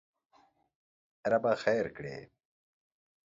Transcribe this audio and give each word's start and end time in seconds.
ربه 1.31 1.53
خېر 1.61 1.85
کړې! 1.97 2.17